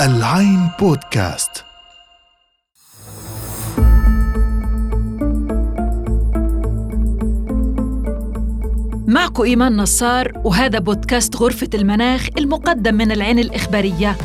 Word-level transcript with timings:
العين 0.00 0.70
بودكاست. 0.80 1.64
معكم 9.06 9.42
إيمان 9.42 9.76
نصار 9.76 10.32
وهذا 10.44 10.78
بودكاست 10.78 11.36
غرفة 11.36 11.68
المناخ 11.74 12.28
المقدم 12.38 12.94
من 12.94 13.12
العين 13.12 13.38
الإخبارية. 13.38 14.16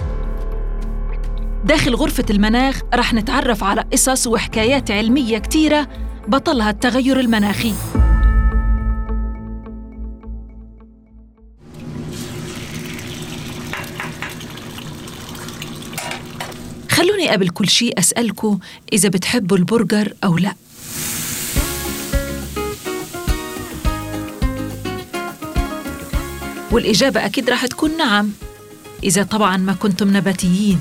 داخل 1.66 1.96
غرفة 1.96 2.26
المناخ 2.30 2.82
رح 2.94 3.14
نتعرف 3.14 3.64
على 3.64 3.82
قصص 3.82 4.28
وحكايات 4.28 4.92
علمية 4.92 5.38
كتيرة 5.38 5.88
بطلها 6.28 6.70
التغير 6.70 7.20
المناخي. 7.20 7.74
قبل 17.30 17.50
كل 17.50 17.70
شيء 17.70 18.00
أسألكم 18.00 18.60
إذا 18.94 19.10
بتحبوا 19.10 19.58
البرجر 19.58 20.14
أو 20.24 20.38
لأ. 20.38 20.54
والإجابة 26.72 27.26
أكيد 27.26 27.50
رح 27.50 27.66
تكون 27.66 27.98
نعم 27.98 28.32
إذا 29.04 29.24
طبعا 29.24 29.58
ما 29.58 29.74
كنتم 29.74 30.18
نباتيين. 30.18 30.80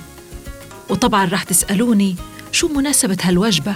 وطبعا 0.90 1.24
رح 1.24 1.42
تسألوني 1.42 2.16
شو 2.52 2.68
مناسبة 2.68 3.16
هالوجبة 3.22 3.74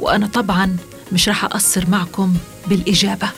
وأنا 0.00 0.26
طبعا 0.26 0.76
مش 1.12 1.28
رح 1.28 1.44
أقصر 1.44 1.84
معكم 1.90 2.34
بالإجابة. 2.66 3.28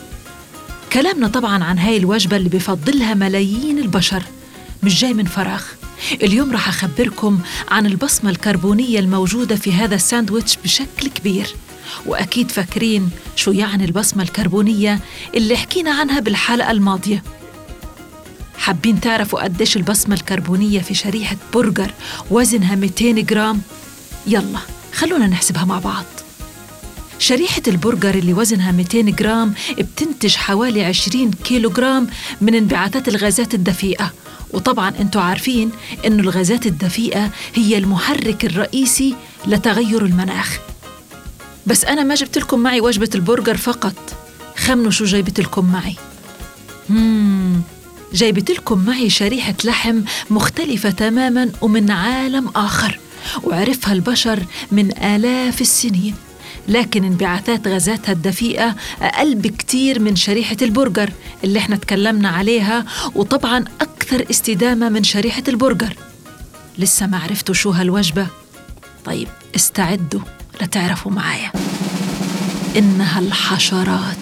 كلامنا 0.92 1.28
طبعا 1.28 1.64
عن 1.64 1.78
هاي 1.78 1.96
الوجبة 1.96 2.36
اللي 2.36 2.48
بفضلها 2.48 3.14
ملايين 3.14 3.78
البشر 3.78 4.22
مش 4.82 5.00
جاي 5.00 5.14
من 5.14 5.24
فراغ 5.24 5.62
اليوم 6.22 6.52
رح 6.52 6.68
أخبركم 6.68 7.38
عن 7.68 7.86
البصمة 7.86 8.30
الكربونية 8.30 8.98
الموجودة 8.98 9.56
في 9.56 9.72
هذا 9.72 9.94
الساندويتش 9.94 10.56
بشكل 10.64 11.08
كبير. 11.08 11.54
وأكيد 12.06 12.50
فاكرين 12.50 13.10
شو 13.36 13.52
يعني 13.52 13.84
البصمة 13.84 14.22
الكربونية 14.22 15.00
اللي 15.34 15.56
حكينا 15.56 15.90
عنها 15.94 16.20
بالحلقة 16.20 16.70
الماضية. 16.70 17.22
حابين 18.58 19.00
تعرفوا 19.00 19.42
قديش 19.42 19.76
البصمة 19.76 20.14
الكربونية 20.14 20.80
في 20.80 20.94
شريحة 20.94 21.36
برجر 21.54 21.94
وزنها 22.30 22.74
200 22.74 23.10
جرام؟ 23.12 23.60
يلا 24.26 24.58
خلونا 24.94 25.26
نحسبها 25.26 25.64
مع 25.64 25.78
بعض. 25.78 26.04
شريحة 27.18 27.62
البرجر 27.68 28.14
اللي 28.14 28.32
وزنها 28.34 28.72
200 28.72 29.00
جرام 29.00 29.54
بتنتج 29.78 30.36
حوالي 30.36 30.84
20 30.84 31.30
كيلو 31.30 31.70
جرام 31.70 32.06
من 32.40 32.54
انبعاثات 32.54 33.08
الغازات 33.08 33.54
الدفيئة. 33.54 34.12
وطبعا 34.52 34.92
أنتم 35.00 35.20
عارفين 35.20 35.70
إنه 36.06 36.22
الغازات 36.22 36.66
الدفيئة 36.66 37.30
هي 37.54 37.78
المحرك 37.78 38.44
الرئيسي 38.44 39.14
لتغير 39.46 40.04
المناخ. 40.04 40.58
بس 41.66 41.84
أنا 41.84 42.02
ما 42.02 42.14
جبت 42.14 42.38
لكم 42.38 42.58
معي 42.58 42.80
وجبة 42.80 43.10
البرجر 43.14 43.56
فقط. 43.56 43.94
خمنوا 44.56 44.90
شو 44.90 45.04
جايبت 45.04 45.40
لكم 45.40 45.72
معي. 45.72 45.96
مم. 46.88 47.60
جايبت 48.14 48.50
لكم 48.50 48.84
معي 48.84 49.10
شريحة 49.10 49.54
لحم 49.64 50.00
مختلفة 50.30 50.90
تماما 50.90 51.50
ومن 51.60 51.90
عالم 51.90 52.48
آخر. 52.56 52.98
وعرفها 53.42 53.92
البشر 53.92 54.46
من 54.72 55.04
آلاف 55.04 55.60
السنين. 55.60 56.14
لكن 56.68 57.04
انبعاثات 57.04 57.68
غازاتها 57.68 58.12
الدفيئة 58.12 58.76
أقل 59.02 59.34
بكتير 59.34 60.00
من 60.00 60.16
شريحة 60.16 60.56
البرجر 60.62 61.10
اللي 61.44 61.58
إحنا 61.58 61.76
تكلمنا 61.76 62.28
عليها. 62.28 62.84
وطبعا 63.14 63.64
أكثر 63.80 63.99
استدامة 64.16 64.88
من 64.88 65.04
شريحة 65.04 65.42
البرجر. 65.48 65.96
لسه 66.78 67.06
ما 67.06 67.18
عرفتوا 67.18 67.54
شو 67.54 67.70
هالوجبة؟ 67.70 68.26
طيب 69.04 69.28
استعدوا 69.56 70.20
لتعرفوا 70.62 71.12
معايا. 71.12 71.52
إنها 72.76 73.20
الحشرات. 73.20 74.16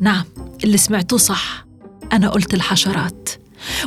نعم 0.00 0.24
اللي 0.64 0.76
سمعتوه 0.76 1.18
صح. 1.18 1.66
أنا 2.12 2.28
قلت 2.28 2.54
الحشرات. 2.54 3.28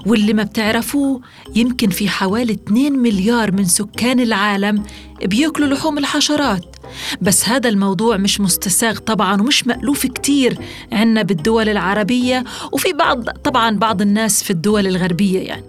واللي 0.06 0.34
ما 0.34 0.44
بتعرفوه 0.44 1.22
يمكن 1.56 1.90
في 1.90 2.09
حوالي 2.09 2.53
2 2.53 2.94
مليار 2.94 3.51
من 3.51 3.66
سكان 3.66 4.19
العالم 4.19 4.84
بياكلوا 5.23 5.67
لحوم 5.67 5.97
الحشرات. 5.97 6.77
بس 7.22 7.50
هذا 7.50 7.70
الموضوع 7.70 8.18
مش 8.18 8.42
مستساغ 8.42 8.98
طبعا 8.98 9.42
ومش 9.42 9.68
مألوف 9.68 10.06
كتير 10.06 10.58
عنا 10.92 11.22
بالدول 11.22 11.70
العربية 11.70 12.44
وفي 12.72 12.94
بعض 12.94 13.30
طبعا 13.30 13.78
بعض 13.78 14.02
الناس 14.02 14.44
في 14.44 14.50
الدول 14.52 14.88
الغربية 14.88 15.40
يعني. 15.40 15.64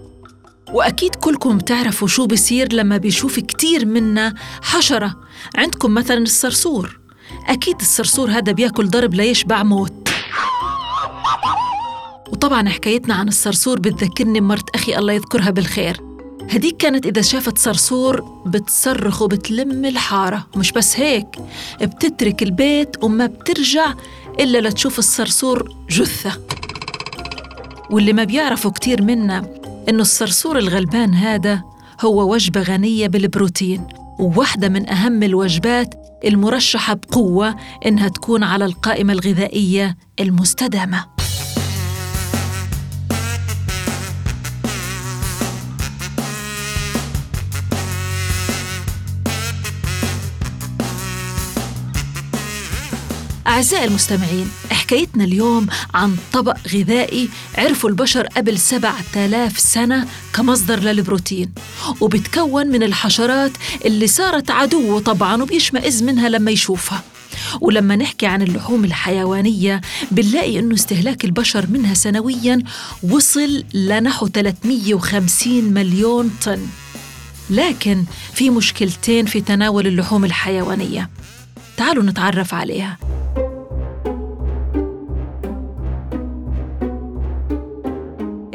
وأكيد 0.73 1.15
كلكم 1.15 1.57
بتعرفوا 1.57 2.07
شو 2.07 2.27
بصير 2.27 2.73
لما 2.73 2.97
بيشوف 2.97 3.39
كتير 3.39 3.85
منا 3.85 4.33
حشرة. 4.61 5.15
عندكم 5.57 5.93
مثلا 5.93 6.17
الصرصور. 6.17 6.99
أكيد 7.47 7.75
الصرصور 7.81 8.31
هذا 8.31 8.51
بياكل 8.51 8.89
ضرب 8.89 9.13
ليشبع 9.13 9.63
موت. 9.63 10.09
وطبعا 12.31 12.69
حكايتنا 12.69 13.13
عن 13.13 13.27
الصرصور 13.27 13.79
بتذكرني 13.79 14.41
مرت 14.41 14.75
أخي 14.75 14.97
الله 14.97 15.13
يذكرها 15.13 15.49
بالخير. 15.49 16.08
هديك 16.49 16.77
كانت 16.77 17.05
إذا 17.05 17.21
شافت 17.21 17.57
صرصور 17.57 18.21
بتصرخ 18.45 19.21
وبتلم 19.21 19.85
الحارة. 19.85 20.47
مش 20.55 20.71
بس 20.71 20.99
هيك 20.99 21.27
بتترك 21.81 22.43
البيت 22.43 23.03
وما 23.03 23.25
بترجع 23.25 23.93
إلا 24.39 24.67
لتشوف 24.67 24.99
الصرصور 24.99 25.75
جثة. 25.89 26.31
واللي 27.91 28.13
ما 28.13 28.23
بيعرفوا 28.23 28.71
كتير 28.71 29.01
منا 29.01 29.55
إنه 29.89 30.01
الصرصور 30.01 30.57
الغلبان 30.57 31.13
هذا 31.13 31.63
هو 32.01 32.33
وجبة 32.33 32.61
غنية 32.61 33.07
بالبروتين 33.07 33.87
وواحدة 34.19 34.69
من 34.69 34.89
أهم 34.89 35.23
الوجبات 35.23 35.95
المرشحة 36.25 36.93
بقوة 36.93 37.55
إنها 37.85 38.07
تكون 38.07 38.43
على 38.43 38.65
القائمة 38.65 39.13
الغذائية 39.13 39.97
المستدامة. 40.19 41.18
أعزائي 53.49 53.85
المستمعين 53.85 54.51
حكايتنا 54.71 55.23
اليوم 55.23 55.67
عن 55.93 56.15
طبق 56.33 56.57
غذائي 56.73 57.29
عرفوا 57.57 57.89
البشر 57.89 58.27
قبل 58.27 58.59
سبعة 58.59 59.03
آلاف 59.15 59.59
سنة 59.59 60.07
كمصدر 60.33 60.79
للبروتين 60.79 61.51
وبتكون 62.01 62.67
من 62.67 62.83
الحشرات 62.83 63.51
اللي 63.85 64.07
صارت 64.07 64.51
عدوه 64.51 64.99
طبعا 64.99 65.43
وبيشمئز 65.43 66.03
منها 66.03 66.29
لما 66.29 66.51
يشوفها. 66.51 67.03
ولما 67.61 67.95
نحكي 67.95 68.25
عن 68.25 68.41
اللحوم 68.41 68.85
الحيوانية 68.85 69.81
بنلاقي 70.11 70.59
أنه 70.59 70.75
استهلاك 70.75 71.25
البشر 71.25 71.67
منها 71.69 71.93
سنويا 71.93 72.63
وصل 73.03 73.63
لنحو 73.73 74.27
350 74.27 75.63
مليون 75.63 76.31
طن. 76.45 76.67
لكن 77.49 78.03
في 78.33 78.49
مشكلتين 78.49 79.25
في 79.25 79.41
تناول 79.41 79.87
اللحوم 79.87 80.25
الحيوانية. 80.25 81.09
تعالوا 81.77 82.03
نتعرف 82.03 82.53
عليها. 82.53 82.97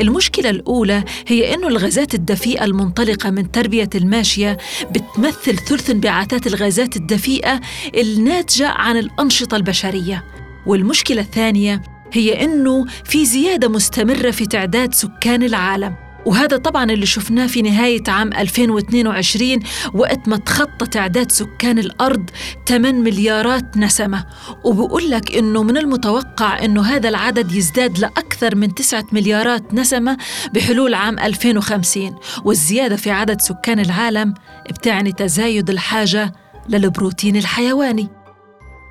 المشكلة 0.05 0.51
الأولى 0.51 1.05
هي 1.27 1.55
أنه 1.55 1.69
الغازات 1.69 2.15
الدفيئة 2.15 2.65
المنطلقة 2.65 3.31
من 3.31 3.51
تربية 3.51 3.91
الماشية 3.95 4.59
بتمثل 4.91 5.57
ثلث 5.57 5.91
انبعاثات 5.91 6.47
الغازات 6.47 6.97
الدفيئة 6.97 7.61
الناتجة 7.95 8.69
عن 8.69 8.97
الأنشطة 8.97 9.57
البشرية. 9.57 10.25
والمشكلة 10.67 11.21
الثانية 11.21 11.83
هي 12.13 12.45
أنه 12.45 12.87
في 13.05 13.25
زيادة 13.25 13.69
مستمرة 13.69 14.31
في 14.31 14.47
تعداد 14.47 14.95
سكان 14.95 15.43
العالم. 15.43 16.04
وهذا 16.27 16.57
طبعا 16.57 16.85
اللي 16.91 17.07
شفناه 17.07 17.47
في 17.47 17.63
نهاية 17.63 18.03
عام 18.09 18.33
2022 18.33 19.61
وقت 19.95 20.29
ما 20.29 20.37
تخطى 20.37 20.87
تعداد 20.87 21.33
سكان 21.33 21.79
الأرض 21.79 22.31
8 22.69 23.01
مليارات 23.01 23.77
نسمة. 23.77 24.25
وبقول 24.65 25.11
لك 25.11 25.37
إنه 25.37 25.63
من 25.63 25.77
المتوقع 25.77 26.65
إنه 26.65 26.83
هذا 26.83 27.09
العدد 27.09 27.53
يزداد 27.53 27.99
لأكثر 27.99 28.57
من 28.57 28.75
9 28.75 29.05
مليارات 29.13 29.75
نسمة 29.75 30.17
بحلول 30.55 30.95
عام 30.95 31.19
2050 31.19 32.17
والزيادة 32.45 32.97
في 32.97 33.11
عدد 33.11 33.41
سكان 33.41 33.81
العالم 33.81 34.35
بتعني 34.71 35.13
تزايد 35.13 35.71
الحاجة 35.71 36.33
للبروتين 36.69 37.37
الحيواني. 37.37 38.24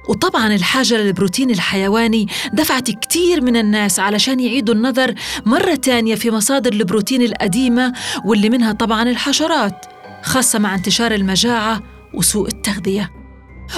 وطبعا 0.10 0.56
الحاجة 0.56 0.94
للبروتين 0.94 1.50
الحيواني 1.50 2.28
دفعت 2.54 2.92
كتير 2.92 3.44
من 3.44 3.56
الناس 3.56 4.00
علشان 4.00 4.40
يعيدوا 4.40 4.76
النظر 4.76 5.14
مرة 5.46 5.76
تانية 5.76 6.16
في 6.16 6.32
مصادر 6.32 6.74
البروتين 6.74 7.22
القديمة 7.22 7.94
واللي 8.26 8.50
منها 8.50 8.72
طبعا 8.72 9.10
الحشرات 9.10 9.86
خاصة 10.24 10.60
مع 10.60 10.76
انتشار 10.76 11.12
المجاعة 11.12 11.84
وسوء 12.14 12.48
التغذية. 12.48 13.12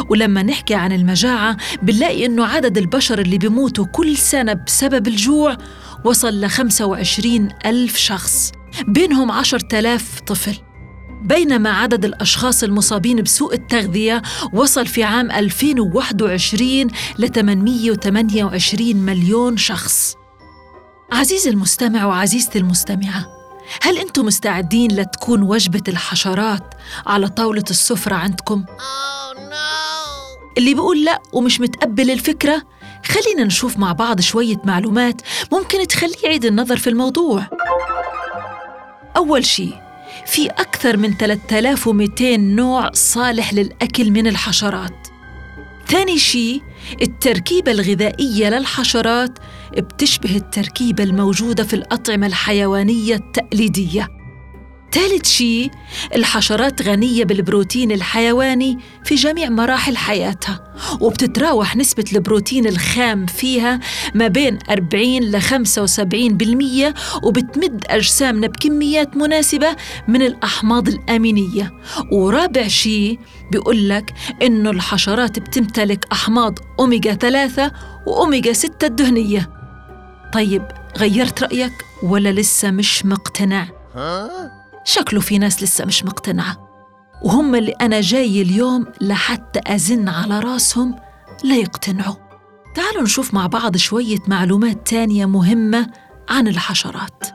ولما 0.09 0.43
نحكي 0.43 0.75
عن 0.75 0.91
المجاعة 0.91 1.57
بنلاقي 1.81 2.25
إنه 2.25 2.45
عدد 2.45 2.77
البشر 2.77 3.19
اللي 3.19 3.37
بيموتوا 3.37 3.85
كل 3.85 4.17
سنة 4.17 4.53
بسبب 4.53 5.07
الجوع 5.07 5.57
وصل 6.05 6.41
ل 6.41 6.49
25 6.49 7.49
ألف 7.65 7.97
شخص 7.97 8.51
بينهم 8.87 9.31
10,000 9.31 10.19
طفل. 10.19 10.64
بينما 11.21 11.69
عدد 11.69 12.05
الأشخاص 12.05 12.63
المصابين 12.63 13.21
بسوء 13.21 13.53
التغذية 13.53 14.21
وصل 14.53 14.87
في 14.87 15.03
عام 15.03 15.31
2021 15.31 16.87
ل 17.17 17.27
828 17.27 18.95
مليون 18.95 19.57
شخص 19.57 20.15
عزيزي 21.11 21.49
المستمع 21.49 22.05
وعزيزتي 22.05 22.59
المستمعة 22.59 23.25
هل 23.81 23.97
أنتم 23.97 24.25
مستعدين 24.25 24.91
لتكون 24.91 25.41
وجبة 25.41 25.83
الحشرات 25.87 26.73
على 27.07 27.27
طاولة 27.27 27.63
السفرة 27.69 28.15
عندكم؟ 28.15 28.65
oh, 28.65 29.37
no. 29.37 30.57
اللي 30.57 30.73
بيقول 30.73 31.05
لا 31.05 31.21
ومش 31.33 31.61
متقبل 31.61 32.11
الفكرة 32.11 32.61
خلينا 33.05 33.43
نشوف 33.43 33.77
مع 33.77 33.91
بعض 33.91 34.21
شوية 34.21 34.57
معلومات 34.63 35.21
ممكن 35.51 35.87
تخليه 35.87 36.15
يعيد 36.23 36.45
النظر 36.45 36.77
في 36.77 36.89
الموضوع 36.89 37.43
أول 39.17 39.45
شيء 39.45 39.84
في 40.25 40.47
أكثر 40.47 40.97
من 40.97 41.17
3200 41.17 42.37
نوع 42.37 42.91
صالح 42.93 43.53
للأكل 43.53 44.11
من 44.11 44.27
الحشرات. 44.27 45.07
ثاني 45.87 46.17
شيء 46.17 46.61
التركيبة 47.01 47.71
الغذائية 47.71 48.49
للحشرات 48.49 49.39
بتشبه 49.77 50.35
التركيبة 50.35 51.03
الموجودة 51.03 51.63
في 51.63 51.73
الأطعمة 51.73 52.27
الحيوانية 52.27 53.15
التقليدية. 53.15 54.07
ثالث 54.95 55.27
شيء 55.27 55.71
الحشرات 56.15 56.81
غنية 56.81 57.23
بالبروتين 57.23 57.91
الحيواني 57.91 58.79
في 59.03 59.15
جميع 59.15 59.49
مراحل 59.49 59.97
حياتها 59.97 60.73
وبتتراوح 61.01 61.75
نسبة 61.75 62.05
البروتين 62.13 62.67
الخام 62.67 63.25
فيها 63.25 63.79
ما 64.13 64.27
بين 64.27 64.59
40 64.69 65.19
ل 65.19 65.41
75% 65.41 67.23
وبتمد 67.23 67.85
أجسامنا 67.89 68.47
بكميات 68.47 69.17
مناسبة 69.17 69.75
من 70.07 70.21
الأحماض 70.21 70.87
الأمينية. 70.87 71.71
ورابع 72.11 72.67
شيء 72.67 73.19
بيقول 73.51 73.89
لك 73.89 74.13
إنه 74.41 74.69
الحشرات 74.69 75.39
بتمتلك 75.39 76.05
أحماض 76.11 76.59
أوميجا 76.79 77.13
3 77.13 77.71
وأوميجا 78.07 78.53
6 78.53 78.85
الدهنية. 78.87 79.49
طيب 80.33 80.63
غيرت 80.97 81.43
رأيك 81.43 81.73
ولا 82.03 82.29
لسه 82.31 82.71
مش 82.71 83.05
مقتنع؟ 83.05 83.67
شكله 84.85 85.19
في 85.19 85.37
ناس 85.37 85.63
لسه 85.63 85.85
مش 85.85 86.05
مقتنعة. 86.05 86.57
وهم 87.23 87.55
اللي 87.55 87.71
أنا 87.71 88.01
جاي 88.01 88.41
اليوم 88.41 88.85
لحتى 89.01 89.61
أزن 89.67 90.09
على 90.09 90.39
راسهم 90.39 90.95
ليقتنعوا 91.43 92.15
تعالوا 92.75 93.03
نشوف 93.03 93.33
مع 93.33 93.47
بعض 93.47 93.77
شوية 93.77 94.19
معلومات 94.27 94.87
تانية 94.87 95.25
مهمة 95.25 95.87
عن 96.29 96.47
الحشرات. 96.47 97.34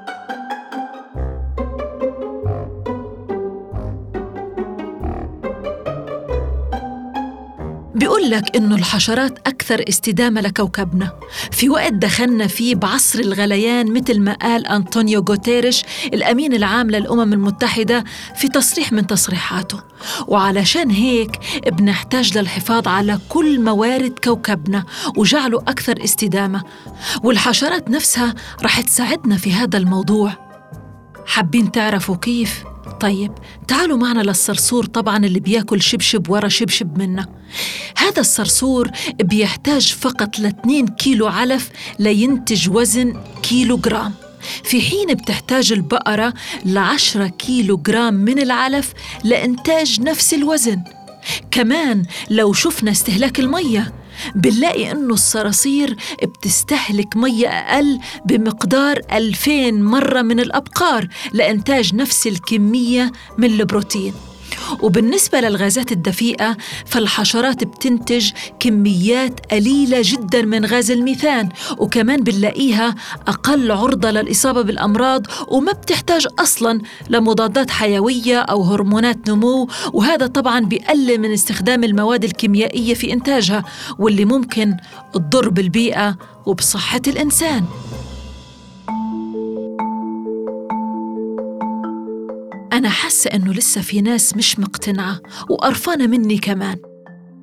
بيقول 8.11 8.31
لك 8.31 8.57
إنه 8.57 8.77
الحشرات 8.77 9.39
أكثر 9.39 9.85
استدامة 9.89 10.41
لكوكبنا. 10.41 11.13
في 11.53 11.69
وقت 11.69 11.93
دخلنا 11.93 12.47
فيه 12.47 12.75
بعصر 12.75 13.19
الغليان 13.19 13.93
مثل 13.93 14.21
ما 14.21 14.33
قال 14.33 14.67
أنطونيو 14.67 15.25
غوتيريش 15.29 15.85
الأمين 16.05 16.55
العام 16.55 16.91
للأمم 16.91 17.33
المتحدة 17.33 18.05
في 18.37 18.49
تصريح 18.49 18.93
من 18.93 19.07
تصريحاته. 19.07 19.81
وعلشان 20.29 20.91
هيك 20.91 21.31
بنحتاج 21.67 22.39
للحفاظ 22.39 22.89
على 22.89 23.19
كل 23.29 23.61
موارد 23.61 24.19
كوكبنا 24.25 24.85
وجعله 25.17 25.59
أكثر 25.59 26.05
استدامة. 26.05 26.63
والحشرات 27.23 27.91
نفسها 27.91 28.35
رح 28.63 28.81
تساعدنا 28.81 29.37
في 29.37 29.53
هذا 29.53 29.79
الموضوع. 29.79 30.33
حابين 31.27 31.73
تعرفوا 31.73 32.17
كيف؟ 32.17 32.65
طيب 33.01 33.33
تعالوا 33.69 33.97
معنا 33.97 34.21
للصرصور 34.21 34.85
طبعا 34.85 35.17
اللي 35.17 35.41
بياكل 35.41 35.83
شبشب 35.83 36.31
ورا 36.31 36.49
شبشب 36.49 36.99
منا. 36.99 37.27
هذا 37.97 38.21
الصرصور 38.21 38.91
بيحتاج 39.23 39.95
فقط 40.01 40.39
ل 40.39 40.47
2 40.47 40.89
كيلو 40.89 41.27
علف 41.27 41.71
لينتج 41.99 42.71
وزن 42.71 43.23
كيلو 43.43 43.77
جرام 43.77 44.13
في 44.65 44.81
حين 44.83 45.15
بتحتاج 45.15 45.73
البقرة 45.73 46.35
ل 46.65 46.79
10 46.79 47.27
كيلو 47.27 47.77
جرام 47.77 48.15
من 48.15 48.39
العلف 48.39 48.93
لإنتاج 49.25 50.01
نفس 50.01 50.35
الوزن. 50.35 50.83
كمان 51.51 52.03
لو 52.31 52.53
شفنا 52.53 52.91
استهلاك 52.91 53.41
المية 53.41 53.93
بنلاقي 54.35 54.91
إنه 54.91 55.15
الصراصير 55.15 55.97
بتستهلك 56.23 57.17
مية 57.17 57.49
أقل 57.49 57.99
بمقدار 58.25 59.01
2000 59.13 59.71
مرة 59.71 60.23
من 60.23 60.41
الأبقار 60.41 61.09
لإنتاج 61.33 61.95
نفس 61.95 62.27
الكمية 62.27 63.13
من 63.39 63.45
البروتين. 63.45 64.13
وبالنسبة 64.83 65.41
للغازات 65.41 65.93
الدفيئة 65.93 66.57
فالحشرات 66.87 67.65
بتنتج 67.65 68.31
كميات 68.61 69.41
قليلة 69.53 69.99
جدا 70.05 70.43
من 70.43 70.65
غاز 70.65 70.91
الميثان 70.91 71.49
وكمان 71.79 72.23
بنلاقيها 72.23 72.95
أقل 73.29 73.71
عرضة 73.71 74.11
للإصابة 74.11 74.63
بالأمراض 74.63 75.27
وما 75.49 75.73
بتحتاج 75.73 76.27
أصلا 76.39 76.81
لمضادات 77.11 77.71
حيوية 77.71 78.39
أو 78.39 78.63
هرمونات 78.63 79.31
نمو 79.31 79.69
وهذا 79.93 80.27
طبعا 80.27 80.61
بيقلل 80.61 81.19
من 81.19 81.33
استخدام 81.33 81.85
المواد 81.85 82.25
الكيميائية 82.25 82.95
في 82.95 83.13
إنتاجها 83.13 83.65
واللي 83.99 84.25
ممكن 84.25 84.77
تضر 85.13 85.49
بالبيئة 85.49 86.17
وبصحة 86.47 87.01
الإنسان. 87.07 87.65
أنا 92.81 92.89
حاسة 92.89 93.31
إنه 93.35 93.53
لسه 93.53 93.81
في 93.81 94.01
ناس 94.01 94.37
مش 94.37 94.59
مقتنعة 94.59 95.21
وقرفانة 95.51 96.07
مني 96.07 96.39
كمان. 96.39 96.77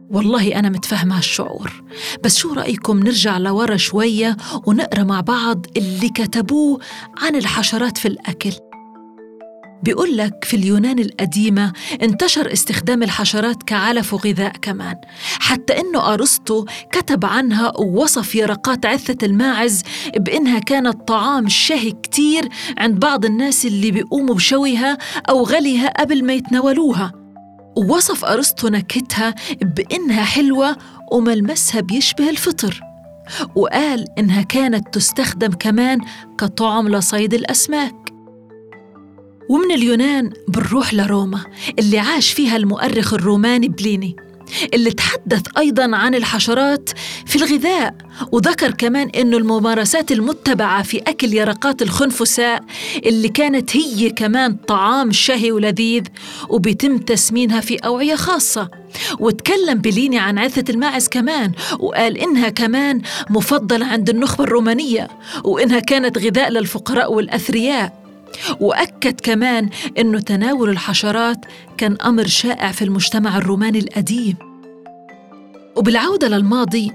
والله 0.10 0.60
أنا 0.60 0.70
متفهمة 0.70 1.18
هالشعور. 1.18 1.84
بس 2.24 2.38
شو 2.38 2.54
رأيكم 2.54 3.00
نرجع 3.00 3.38
لورا 3.38 3.78
شوية 3.78 4.38
ونقرأ 4.66 5.04
مع 5.04 5.22
بعض 5.22 5.66
اللي 5.78 6.10
كتبوه 6.10 6.80
عن 7.18 7.36
الحشرات 7.36 7.98
في 7.98 8.08
الأكل؟ 8.08 8.52
بيقول 9.84 10.18
لك 10.18 10.44
في 10.44 10.56
اليونان 10.56 11.00
القديمة 11.00 11.74
انتشر 12.02 12.54
استخدام 12.54 13.04
الحشرات 13.04 13.64
كعلف 13.64 14.14
وغذاء 14.14 14.52
كمان 14.62 14.96
حتى 15.40 15.80
إنه 15.80 16.14
أرسطو 16.14 16.66
كتب 16.92 17.26
عنها 17.26 17.78
ووصف 17.78 18.36
يرقات 18.36 18.86
عثة 18.86 19.26
الماعز 19.26 19.84
بإنها 20.18 20.60
كانت 20.60 21.08
طعام 21.08 21.50
شهي 21.50 21.92
كتير 21.92 22.50
عند 22.78 23.00
بعض 23.00 23.26
الناس 23.26 23.66
اللي 23.66 23.92
بيقوموا 23.92 24.36
بشويها 24.36 24.98
أو 25.30 25.44
غليها 25.44 25.88
قبل 25.88 26.26
ما 26.26 26.34
يتناولوها. 26.34 27.12
ووصف 27.76 28.26
أرسطو 28.26 28.68
نكهتها 28.68 29.36
بإنها 29.62 30.24
حلوة 30.24 30.78
وملمسها 31.12 31.82
بيشبه 31.82 32.30
الفطر. 32.30 32.82
وقال 33.56 34.06
إنها 34.20 34.42
كانت 34.42 34.94
تستخدم 34.94 35.52
كمان 35.52 36.00
كطعم 36.38 36.90
لصيد 36.90 37.34
الأسماك. 37.34 38.07
ومن 39.50 39.72
اليونان 39.72 40.32
بنروح 40.48 40.94
لروما 40.94 41.46
اللي 41.80 42.00
عاش 42.00 42.34
فيها 42.34 42.58
المؤرخ 42.58 43.14
الروماني 43.14 43.68
بليني 43.68 44.16
اللي 44.74 44.92
تحدث 44.92 45.42
أيضا 45.58 45.96
عن 45.96 46.16
الحشرات 46.16 46.90
في 47.26 47.36
الغذاء 47.36 47.96
وذكر 48.32 48.72
كمان 48.72 49.10
أنه 49.10 49.38
الممارسات 49.38 50.12
المتبعة 50.12 50.84
في 50.84 50.98
أكل 50.98 51.34
يرقات 51.34 51.82
الخنفساء 51.82 52.64
اللي 53.06 53.30
كانت 53.30 53.78
هي 53.78 54.10
كمان 54.10 54.56
طعام 54.56 55.12
شهي 55.12 55.52
ولذيذ 55.52 56.04
وبيتم 56.50 56.98
تسمينها 56.98 57.60
في 57.60 57.76
أوعية 57.76 58.16
خاصة. 58.16 58.70
وتكلم 59.20 59.78
بليني 59.78 60.20
عن 60.20 60.38
عثة 60.40 60.64
الماعز 60.74 61.08
كمان 61.08 61.52
وقال 61.80 62.18
إنها 62.18 62.50
كمان 62.50 63.02
مفضلة 63.30 63.86
عند 63.86 64.10
النخبة 64.10 64.44
الرومانية 64.44 65.08
وإنها 65.44 65.80
كانت 65.80 66.18
غذاء 66.18 66.50
للفقراء 66.50 67.14
والأثرياء. 67.14 68.07
وأكد 68.60 69.22
كمان 69.22 69.70
إنه 69.98 70.20
تناول 70.20 70.70
الحشرات 70.70 71.46
كان 71.78 71.98
أمر 72.06 72.28
شائع 72.28 72.72
في 72.72 72.82
المجتمع 72.82 73.38
الروماني 73.38 73.80
القديم. 73.80 74.36
وبالعودة 75.76 76.28
للماضي 76.28 76.92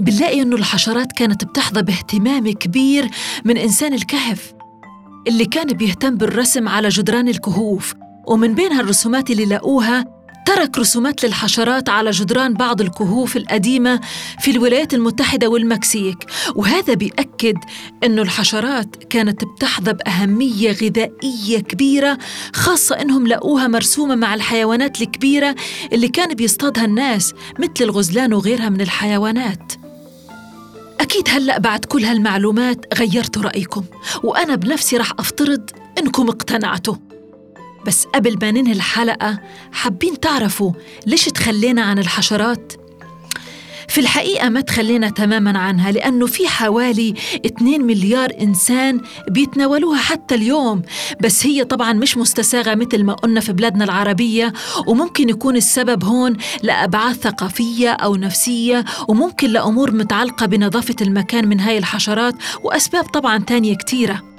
بنلاقي 0.00 0.42
إنه 0.42 0.56
الحشرات 0.56 1.12
كانت 1.12 1.44
بتحظى 1.44 1.82
باهتمام 1.82 2.52
كبير 2.52 3.08
من 3.44 3.56
إنسان 3.56 3.94
الكهف 3.94 4.54
اللي 5.28 5.44
كان 5.44 5.66
بيهتم 5.66 6.16
بالرسم 6.16 6.68
على 6.68 6.88
جدران 6.88 7.28
الكهوف 7.28 7.94
ومن 8.26 8.54
بين 8.54 8.72
هالرسومات 8.72 9.30
اللي 9.30 9.44
لقوها 9.44 10.13
ترك 10.46 10.78
رسومات 10.78 11.24
للحشرات 11.24 11.88
على 11.88 12.10
جدران 12.10 12.54
بعض 12.54 12.80
الكهوف 12.80 13.36
القديمة 13.36 14.00
في 14.40 14.50
الولايات 14.50 14.94
المتحدة 14.94 15.48
والمكسيك. 15.48 16.18
وهذا 16.54 16.94
بيأكد 16.94 17.56
أنه 18.04 18.22
الحشرات 18.22 18.96
كانت 19.10 19.44
بتحظى 19.44 19.92
بأهمية 19.92 20.72
غذائية 20.72 21.58
كبيرة 21.58 22.18
خاصة 22.54 23.00
أنهم 23.00 23.26
لقوها 23.26 23.66
مرسومة 23.68 24.14
مع 24.14 24.34
الحيوانات 24.34 25.02
الكبيرة 25.02 25.54
اللي 25.92 26.08
كان 26.08 26.34
بيصطادها 26.34 26.84
الناس 26.84 27.34
مثل 27.58 27.72
الغزلان 27.80 28.32
وغيرها 28.32 28.68
من 28.68 28.80
الحيوانات. 28.80 29.72
أكيد 31.00 31.28
هلأ 31.28 31.58
بعد 31.58 31.84
كل 31.84 32.04
هالمعلومات 32.04 32.94
غيرتوا 32.98 33.42
رأيكم 33.42 33.84
وأنا 34.22 34.54
بنفسي 34.54 34.96
رح 34.96 35.12
أفترض 35.18 35.70
إنكم 35.98 36.28
اقتنعتوا. 36.28 36.94
بس 37.86 38.04
قبل 38.14 38.38
ما 38.42 38.50
ننهي 38.50 38.72
الحلقة 38.72 39.38
حابين 39.72 40.20
تعرفوا 40.20 40.72
ليش 41.06 41.24
تخلينا 41.24 41.82
عن 41.82 41.98
الحشرات؟ 41.98 42.72
في 43.88 44.00
الحقيقة 44.00 44.48
ما 44.48 44.60
تخلينا 44.60 45.08
تماما 45.10 45.58
عنها 45.58 45.92
لأنه 45.92 46.26
في 46.26 46.48
حوالي 46.48 47.14
2 47.46 47.80
مليار 47.80 48.30
إنسان 48.40 49.00
بيتناولوها 49.30 49.98
حتى 49.98 50.34
اليوم 50.34 50.82
بس 51.20 51.46
هي 51.46 51.64
طبعا 51.64 51.92
مش 51.92 52.16
مستساغة 52.16 52.74
مثل 52.74 53.04
ما 53.04 53.12
قلنا 53.12 53.40
في 53.40 53.52
بلادنا 53.52 53.84
العربية 53.84 54.52
وممكن 54.86 55.28
يكون 55.28 55.56
السبب 55.56 56.04
هون 56.04 56.36
لأبعاد 56.62 57.14
ثقافية 57.14 57.90
أو 57.90 58.16
نفسية 58.16 58.84
وممكن 59.08 59.50
لأمور 59.50 59.90
متعلقة 59.90 60.46
بنظافة 60.46 60.96
المكان 61.00 61.48
من 61.48 61.60
هاي 61.60 61.78
الحشرات 61.78 62.34
وأسباب 62.62 63.04
طبعا 63.04 63.38
تانية 63.38 63.74
كتيرة 63.74 64.33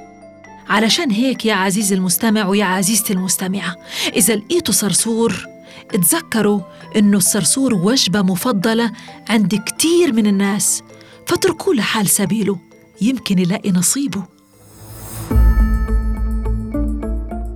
علشان 0.70 1.12
هيك 1.12 1.46
يا 1.46 1.54
عزيزي 1.54 1.96
المستمع 1.96 2.48
ويا 2.48 2.66
عزيزتي 2.66 3.14
المستمعة 3.14 3.76
إذا 4.16 4.36
لقيتوا 4.36 4.74
صرصور 4.74 5.46
اتذكروا 5.94 6.62
إنه 6.96 7.18
الصرصور 7.18 7.74
وجبة 7.74 8.22
مفضلة 8.22 8.92
عند 9.30 9.56
كتير 9.56 10.14
من 10.14 10.28
الناس 10.28 10.84
فاتركوه 11.28 11.76
لحال 11.76 12.10
سبيله 12.10 12.60
يمكن 13.02 13.40
يلاقي 13.40 13.72
نصيبه. 13.72 14.24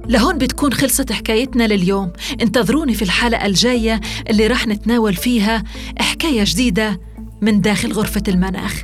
لهون 0.08 0.38
بتكون 0.38 0.74
خلصت 0.74 1.12
حكايتنا 1.12 1.68
لليوم. 1.68 2.12
انتظروني 2.42 2.94
في 2.94 3.02
الحلقة 3.02 3.46
الجاية 3.46 4.02
اللي 4.30 4.48
راح 4.48 4.68
نتناول 4.68 5.16
فيها 5.16 5.64
حكاية 6.00 6.44
جديدة 6.48 7.00
من 7.42 7.62
داخل 7.62 7.92
غرفة 7.92 8.24
المناخ. 8.28 8.84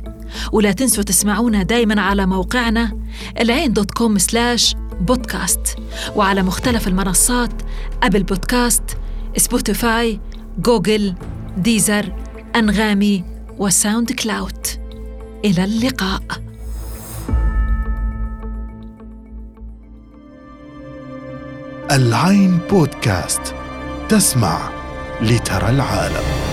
ولا 0.52 0.72
تنسوا 0.72 1.02
تسمعونا 1.02 1.62
دايما 1.62 2.02
على 2.02 2.26
موقعنا 2.26 2.98
العين 3.40 3.72
dot 3.72 3.90
com 3.90 4.18
slash 4.18 4.74
podcast. 5.00 5.76
وعلى 6.16 6.42
مختلف 6.42 6.88
المنصات 6.88 7.62
أبل 8.02 8.22
بودكاست 8.22 8.82
سبوتيفاي 9.36 10.20
جوجل 10.58 11.14
ديزر 11.56 12.12
أنغامي 12.56 13.24
وساوند 13.58 14.12
كلاود 14.12 14.66
إلى 15.44 15.64
اللقاء. 15.64 16.22
العين 21.90 22.58
بودكاست 22.70 23.54
تسمع 24.08 24.70
لترى 25.22 25.70
العالم. 25.70 26.45